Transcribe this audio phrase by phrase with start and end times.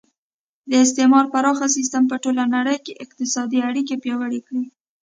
[0.69, 4.63] د استعمار پراخه سیسټم په ټوله نړۍ کې اقتصادي اړیکې پیاوړې کړې